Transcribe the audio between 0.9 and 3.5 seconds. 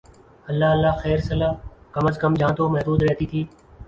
خیر سلا کم از کم جان تو محفوظ رہتی تھی۔